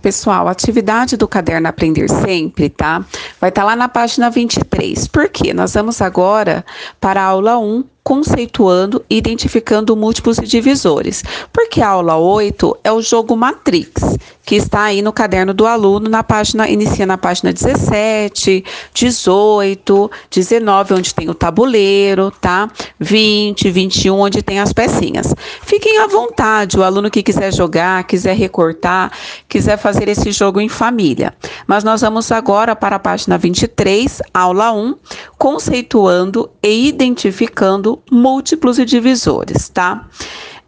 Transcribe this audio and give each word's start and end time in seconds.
Pessoal, 0.00 0.46
atividade 0.48 1.16
do 1.16 1.26
caderno 1.26 1.68
Aprender 1.68 2.08
Sempre, 2.08 2.68
tá? 2.68 3.04
Vai 3.40 3.50
estar 3.50 3.62
tá 3.62 3.66
lá 3.66 3.76
na 3.76 3.88
página 3.88 4.30
23. 4.30 5.08
Por 5.08 5.28
quê? 5.28 5.52
Nós 5.52 5.74
vamos 5.74 6.00
agora 6.00 6.64
para 7.00 7.20
a 7.20 7.24
aula 7.24 7.58
1, 7.58 7.84
conceituando 8.08 9.04
e 9.10 9.18
identificando 9.18 9.94
múltiplos 9.94 10.38
divisores. 10.38 11.22
Porque 11.52 11.82
a 11.82 11.88
aula 11.88 12.16
8 12.16 12.78
é 12.82 12.90
o 12.90 13.02
jogo 13.02 13.36
Matrix, 13.36 14.16
que 14.46 14.54
está 14.54 14.84
aí 14.84 15.02
no 15.02 15.12
caderno 15.12 15.52
do 15.52 15.66
aluno, 15.66 16.08
na 16.08 16.22
página, 16.22 16.66
inicia 16.66 17.04
na 17.04 17.18
página 17.18 17.52
17, 17.52 18.64
18, 18.94 20.10
19, 20.30 20.94
onde 20.94 21.14
tem 21.14 21.28
o 21.28 21.34
tabuleiro, 21.34 22.30
tá? 22.30 22.70
20, 22.98 23.70
21, 23.70 24.18
onde 24.18 24.42
tem 24.42 24.58
as 24.58 24.72
pecinhas. 24.72 25.34
Fiquem 25.60 25.98
à 25.98 26.06
vontade, 26.06 26.78
o 26.78 26.82
aluno 26.82 27.10
que 27.10 27.22
quiser 27.22 27.52
jogar, 27.52 28.04
quiser 28.04 28.34
recortar, 28.34 29.12
quiser 29.46 29.76
fazer 29.76 30.08
esse 30.08 30.32
jogo 30.32 30.62
em 30.62 30.68
família. 30.70 31.34
Mas 31.66 31.84
nós 31.84 32.00
vamos 32.00 32.32
agora 32.32 32.74
para 32.74 32.96
a 32.96 32.98
página 32.98 33.36
23, 33.36 34.22
aula 34.32 34.72
1, 34.72 34.94
conceituando 35.38 36.50
e 36.62 36.88
identificando 36.88 38.00
múltiplos 38.10 38.78
e 38.78 38.84
divisores, 38.84 39.68
tá? 39.68 40.08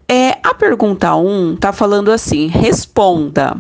É, 0.08 0.38
a 0.42 0.54
pergunta 0.54 1.14
1 1.14 1.54
está 1.54 1.72
falando 1.72 2.10
assim: 2.10 2.46
responda. 2.46 3.56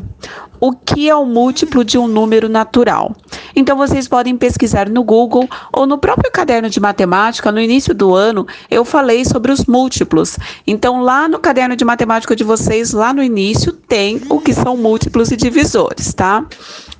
O 0.62 0.72
que 0.72 1.08
é 1.08 1.16
o 1.16 1.24
múltiplo 1.24 1.82
de 1.82 1.96
um 1.96 2.06
número 2.06 2.48
natural? 2.48 3.14
Então 3.56 3.78
vocês 3.78 4.06
podem 4.06 4.36
pesquisar 4.36 4.90
no 4.90 5.02
Google 5.02 5.48
ou 5.72 5.86
no 5.86 5.96
próprio 5.96 6.30
caderno 6.30 6.68
de 6.68 6.78
matemática. 6.78 7.50
No 7.50 7.60
início 7.60 7.94
do 7.94 8.14
ano 8.14 8.46
eu 8.70 8.84
falei 8.84 9.24
sobre 9.24 9.52
os 9.52 9.64
múltiplos. 9.64 10.36
Então 10.66 11.00
lá 11.00 11.28
no 11.28 11.38
caderno 11.38 11.74
de 11.76 11.84
matemática 11.84 12.36
de 12.36 12.44
vocês, 12.44 12.92
lá 12.92 13.14
no 13.14 13.22
início, 13.22 13.72
tem 13.72 14.20
o 14.28 14.38
que 14.38 14.52
são 14.52 14.76
múltiplos 14.76 15.30
e 15.30 15.36
divisores, 15.36 16.12
tá? 16.12 16.44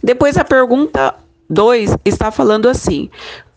Depois 0.02 0.38
a 0.38 0.44
pergunta 0.44 1.14
2 1.50 1.96
está 2.04 2.30
falando 2.30 2.68
assim: 2.68 3.10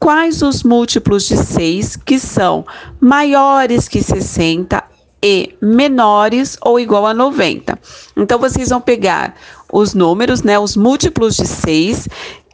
quais 0.04 0.42
os 0.42 0.64
múltiplos 0.64 1.24
de 1.24 1.38
6 1.38 1.96
que 1.96 2.20
são 2.20 2.66
maiores 3.00 3.88
que 3.88 4.04
60 4.04 4.84
e 5.24 5.56
menores 5.62 6.58
ou 6.62 6.78
igual 6.78 7.06
a 7.06 7.14
90. 7.14 7.80
Então 8.18 8.38
vocês 8.38 8.68
vão 8.68 8.82
pegar 8.82 9.34
os 9.72 9.94
números, 9.94 10.44
né, 10.44 10.60
os 10.60 10.76
múltiplos 10.76 11.38
de 11.38 11.48
6 11.48 12.10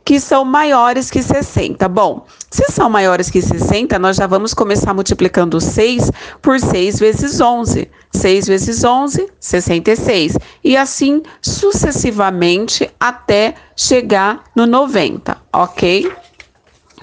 que 0.05 0.19
são 0.19 0.45
maiores 0.45 1.09
que 1.09 1.23
60. 1.23 1.89
Bom, 1.89 2.23
se 2.51 2.71
são 2.71 2.87
maiores 2.87 3.31
que 3.31 3.41
60, 3.41 3.97
nós 3.97 4.17
já 4.17 4.27
vamos 4.27 4.53
começar 4.53 4.93
multiplicando 4.93 5.59
6 5.59 6.11
por 6.43 6.59
6 6.59 6.99
vezes 6.99 7.41
11. 7.41 7.89
6 8.13 8.47
vezes 8.47 8.83
11, 8.83 9.27
66. 9.39 10.37
E 10.63 10.77
assim 10.77 11.23
sucessivamente 11.41 12.87
até 12.99 13.55
chegar 13.75 14.43
no 14.55 14.67
90, 14.67 15.35
ok? 15.51 16.11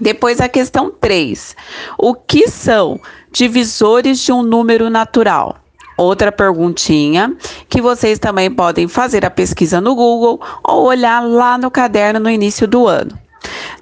Depois 0.01 0.41
a 0.41 0.49
questão 0.49 0.91
3. 0.91 1.57
O 1.99 2.15
que 2.15 2.49
são 2.49 3.01
divisores 3.33 4.19
de 4.19 4.33
um 4.33 4.43
número 4.43 4.91
natural? 4.91 5.57
Outra 5.97 6.31
perguntinha 6.31 7.35
que 7.69 7.81
vocês 7.81 8.19
também 8.19 8.51
podem 8.51 8.87
fazer 8.87 9.25
a 9.25 9.31
pesquisa 9.31 9.81
no 9.81 9.95
Google 9.95 10.41
ou 10.63 10.85
olhar 10.85 11.21
lá 11.21 11.57
no 11.57 11.71
caderno 11.71 12.21
no 12.21 12.31
início 12.31 12.69
do 12.69 12.87
ano. 12.87 13.19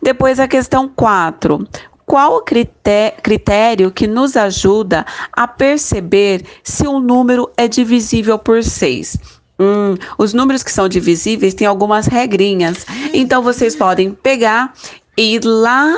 Depois 0.01 0.39
a 0.39 0.47
questão 0.47 0.89
4. 0.89 1.67
Qual 2.07 2.37
o 2.37 2.43
critério 2.43 3.91
que 3.91 4.07
nos 4.07 4.37
ajuda 4.37 5.05
a 5.33 5.49
perceber 5.49 6.45
se 6.63 6.87
um 6.87 7.01
número 7.01 7.51
é 7.57 7.67
divisível 7.67 8.39
por 8.39 8.63
6? 8.63 9.19
Hum, 9.59 9.97
os 10.19 10.35
números 10.35 10.63
que 10.63 10.73
são 10.73 10.89
divisíveis 10.89 11.55
têm 11.55 11.67
algumas 11.67 12.07
regrinhas. 12.07 12.85
Então 13.13 13.43
vocês 13.43 13.75
podem 13.75 14.11
pegar 14.13 14.73
ir 15.17 15.45
lá 15.45 15.95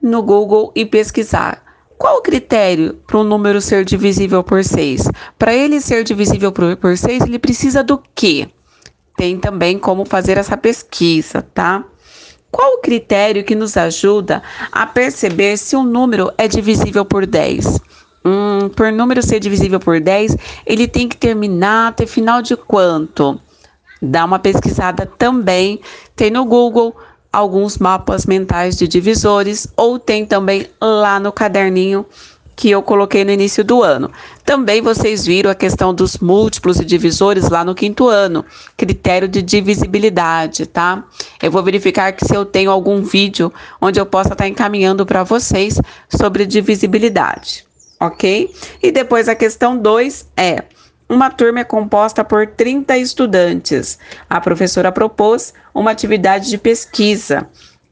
no 0.00 0.22
Google 0.22 0.72
e 0.74 0.84
pesquisar. 0.84 1.62
Qual 1.98 2.16
o 2.18 2.22
critério 2.22 2.94
para 3.06 3.18
um 3.18 3.24
número 3.24 3.60
ser 3.60 3.84
divisível 3.84 4.42
por 4.42 4.64
6? 4.64 5.10
Para 5.38 5.54
ele 5.54 5.80
ser 5.80 6.02
divisível 6.02 6.50
por, 6.50 6.74
por 6.76 6.96
6, 6.96 7.24
ele 7.24 7.38
precisa 7.38 7.84
do 7.84 8.02
quê? 8.14 8.48
Tem 9.16 9.38
também 9.38 9.78
como 9.78 10.06
fazer 10.06 10.38
essa 10.38 10.56
pesquisa, 10.56 11.42
tá? 11.42 11.84
Qual 12.50 12.76
o 12.76 12.80
critério 12.80 13.44
que 13.44 13.54
nos 13.54 13.76
ajuda 13.76 14.42
a 14.72 14.86
perceber 14.86 15.58
se 15.58 15.76
um 15.76 15.84
número 15.84 16.32
é 16.38 16.48
divisível 16.48 17.04
por 17.04 17.26
10? 17.26 17.78
Hum, 18.24 18.70
por 18.74 18.90
número 18.90 19.22
ser 19.22 19.38
divisível 19.38 19.78
por 19.78 20.00
10, 20.00 20.36
ele 20.66 20.88
tem 20.88 21.06
que 21.06 21.16
terminar 21.16 21.88
até 21.88 22.06
final 22.06 22.42
de 22.42 22.56
quanto? 22.56 23.40
Dá 24.02 24.24
uma 24.24 24.38
pesquisada 24.38 25.04
também, 25.04 25.80
tem 26.16 26.30
no 26.30 26.44
Google 26.44 26.96
alguns 27.32 27.78
mapas 27.78 28.26
mentais 28.26 28.76
de 28.76 28.88
divisores 28.88 29.68
ou 29.76 29.98
tem 29.98 30.26
também 30.26 30.66
lá 30.80 31.20
no 31.20 31.32
caderninho 31.32 32.04
que 32.60 32.70
eu 32.70 32.82
coloquei 32.82 33.24
no 33.24 33.30
início 33.30 33.64
do 33.64 33.82
ano. 33.82 34.10
Também 34.44 34.82
vocês 34.82 35.24
viram 35.24 35.50
a 35.50 35.54
questão 35.54 35.94
dos 35.94 36.18
múltiplos 36.18 36.78
e 36.78 36.84
divisores 36.84 37.48
lá 37.48 37.64
no 37.64 37.74
quinto 37.74 38.06
ano, 38.06 38.44
critério 38.76 39.26
de 39.26 39.40
divisibilidade, 39.40 40.66
tá? 40.66 41.02
Eu 41.42 41.50
vou 41.50 41.62
verificar 41.62 42.12
que 42.12 42.26
se 42.26 42.36
eu 42.36 42.44
tenho 42.44 42.70
algum 42.70 43.02
vídeo 43.02 43.50
onde 43.80 43.98
eu 43.98 44.04
possa 44.04 44.34
estar 44.34 44.46
encaminhando 44.46 45.06
para 45.06 45.22
vocês 45.22 45.80
sobre 46.14 46.44
divisibilidade, 46.44 47.64
ok? 47.98 48.52
E 48.82 48.92
depois 48.92 49.26
a 49.26 49.34
questão 49.34 49.78
2 49.78 50.28
é 50.36 50.64
uma 51.10 51.28
turma 51.28 51.60
é 51.60 51.64
composta 51.64 52.24
por 52.24 52.46
30 52.46 52.96
estudantes. 52.96 53.98
A 54.28 54.40
professora 54.40 54.92
propôs 54.92 55.52
uma 55.74 55.90
atividade 55.90 56.48
de 56.48 56.56
pesquisa 56.56 57.48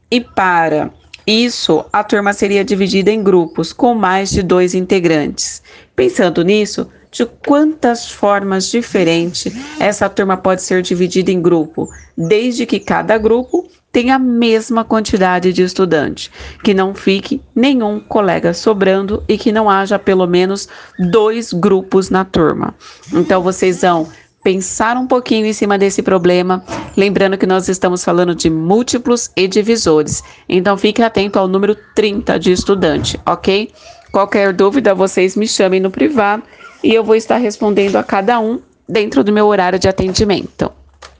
e 0.09 0.21
para 0.21 0.89
isso, 1.27 1.85
a 1.93 2.03
turma 2.03 2.33
seria 2.33 2.63
dividida 2.63 3.11
em 3.11 3.21
grupos 3.21 3.71
com 3.73 3.93
mais 3.93 4.31
de 4.31 4.41
dois 4.41 4.73
integrantes. 4.73 5.61
Pensando 5.95 6.43
nisso, 6.43 6.89
de 7.11 7.25
quantas 7.25 8.09
formas 8.09 8.67
diferentes 8.67 9.53
essa 9.79 10.09
turma 10.09 10.37
pode 10.37 10.61
ser 10.61 10.81
dividida 10.81 11.29
em 11.29 11.41
grupo, 11.41 11.89
desde 12.17 12.65
que 12.65 12.79
cada 12.79 13.17
grupo 13.17 13.67
tenha 13.91 14.15
a 14.15 14.19
mesma 14.19 14.83
quantidade 14.83 15.51
de 15.51 15.63
estudantes, 15.63 16.29
que 16.63 16.73
não 16.73 16.93
fique 16.93 17.41
nenhum 17.55 17.99
colega 17.99 18.53
sobrando 18.53 19.23
e 19.27 19.37
que 19.37 19.51
não 19.51 19.69
haja 19.69 19.97
pelo 19.97 20.27
menos 20.27 20.67
dois 21.11 21.51
grupos 21.53 22.09
na 22.09 22.23
turma. 22.23 22.75
Então 23.13 23.41
vocês 23.41 23.81
vão 23.81 24.07
pensar 24.43 24.95
um 24.95 25.07
pouquinho 25.07 25.45
em 25.45 25.53
cima 25.53 25.77
desse 25.77 26.01
problema, 26.01 26.63
lembrando 26.95 27.37
que 27.37 27.45
nós 27.45 27.67
estamos 27.67 28.03
falando 28.03 28.33
de 28.33 28.49
múltiplos 28.49 29.29
e 29.35 29.47
divisores. 29.47 30.23
Então 30.47 30.77
fique 30.77 31.01
atento 31.01 31.37
ao 31.37 31.47
número 31.47 31.75
30 31.95 32.39
de 32.39 32.51
estudante, 32.51 33.19
ok? 33.25 33.71
Qualquer 34.11 34.53
dúvida, 34.53 34.95
vocês 34.95 35.35
me 35.35 35.47
chamem 35.47 35.79
no 35.79 35.91
privado 35.91 36.43
e 36.83 36.93
eu 36.93 37.03
vou 37.03 37.15
estar 37.15 37.37
respondendo 37.37 37.97
a 37.97 38.03
cada 38.03 38.39
um 38.39 38.59
dentro 38.87 39.23
do 39.23 39.31
meu 39.31 39.45
horário 39.45 39.77
de 39.77 39.87
atendimento. 39.87 40.71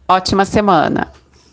Ótima 0.07 0.45
semana! 0.45 1.18